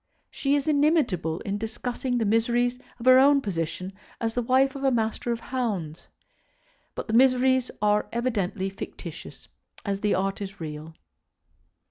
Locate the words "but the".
6.95-7.13